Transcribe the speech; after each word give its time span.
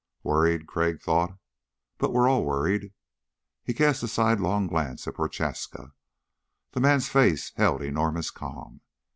Worried, 0.23 0.65
Crag 0.65 0.99
thought. 0.99 1.37
But 1.99 2.11
we're 2.11 2.27
all 2.27 2.43
worried. 2.43 2.91
He 3.61 3.71
cast 3.71 4.01
a 4.01 4.07
sidelong 4.07 4.65
glance 4.65 5.07
at 5.07 5.13
Prochaska. 5.13 5.93
The 6.71 6.79
man's 6.79 7.07
face 7.07 7.51
held 7.55 7.83
enormous 7.83 8.31
calm. 8.31 8.81